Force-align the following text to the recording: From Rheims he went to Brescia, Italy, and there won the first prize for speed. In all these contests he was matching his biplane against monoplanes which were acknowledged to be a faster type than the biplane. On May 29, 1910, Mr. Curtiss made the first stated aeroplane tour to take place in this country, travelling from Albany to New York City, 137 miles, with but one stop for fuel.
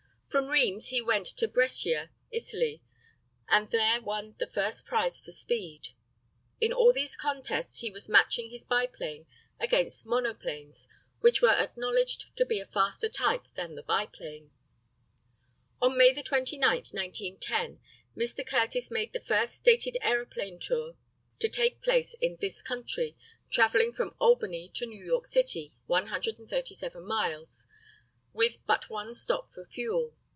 From 0.39 0.47
Rheims 0.47 0.87
he 0.87 1.01
went 1.01 1.25
to 1.27 1.47
Brescia, 1.49 2.09
Italy, 2.31 2.81
and 3.49 3.69
there 3.69 4.01
won 4.01 4.33
the 4.39 4.47
first 4.47 4.85
prize 4.85 5.19
for 5.19 5.33
speed. 5.33 5.89
In 6.61 6.71
all 6.71 6.93
these 6.93 7.17
contests 7.17 7.79
he 7.81 7.89
was 7.91 8.07
matching 8.07 8.49
his 8.49 8.63
biplane 8.63 9.25
against 9.59 10.05
monoplanes 10.05 10.87
which 11.19 11.41
were 11.41 11.49
acknowledged 11.51 12.27
to 12.37 12.45
be 12.45 12.61
a 12.61 12.65
faster 12.65 13.09
type 13.09 13.43
than 13.57 13.75
the 13.75 13.83
biplane. 13.83 14.51
On 15.81 15.97
May 15.97 16.13
29, 16.13 16.61
1910, 16.65 17.81
Mr. 18.15 18.47
Curtiss 18.47 18.89
made 18.89 19.11
the 19.11 19.19
first 19.19 19.55
stated 19.55 19.97
aeroplane 19.99 20.59
tour 20.61 20.95
to 21.39 21.49
take 21.49 21.81
place 21.81 22.13
in 22.21 22.37
this 22.39 22.61
country, 22.61 23.17
travelling 23.49 23.91
from 23.91 24.15
Albany 24.17 24.71
to 24.75 24.85
New 24.85 25.03
York 25.03 25.27
City, 25.27 25.73
137 25.87 27.05
miles, 27.05 27.67
with 28.31 28.65
but 28.65 28.89
one 28.89 29.13
stop 29.13 29.53
for 29.53 29.65
fuel. 29.65 30.15